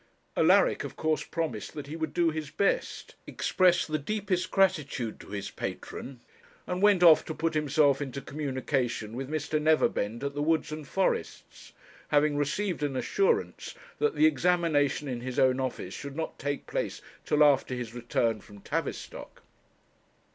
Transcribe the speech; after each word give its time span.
Alaric 0.35 0.83
of 0.83 0.95
course 0.95 1.21
promised 1.21 1.75
that 1.75 1.85
he 1.85 1.95
would 1.95 2.11
do 2.11 2.31
his 2.31 2.49
best, 2.49 3.13
expressed 3.27 3.87
the 3.87 3.99
deepest 3.99 4.49
gratitude 4.49 5.19
to 5.19 5.27
his 5.29 5.51
patron, 5.51 6.21
and 6.65 6.81
went 6.81 7.03
off 7.03 7.23
to 7.23 7.35
put 7.35 7.53
himself 7.53 8.01
into 8.01 8.19
communication 8.19 9.15
with 9.15 9.29
Mr. 9.29 9.61
Neverbend 9.61 10.23
at 10.23 10.33
the 10.33 10.41
Woods 10.41 10.71
and 10.71 10.87
Forests, 10.87 11.73
having 12.07 12.35
received 12.35 12.81
an 12.81 12.95
assurance 12.95 13.75
that 13.99 14.15
the 14.15 14.25
examination 14.25 15.07
in 15.07 15.21
his 15.21 15.37
own 15.37 15.59
office 15.59 15.93
should 15.93 16.15
not 16.15 16.39
take 16.39 16.65
place 16.65 17.03
till 17.23 17.43
after 17.43 17.75
his 17.75 17.93
return 17.93 18.41
from 18.41 18.59
Tavistock. 18.61 19.43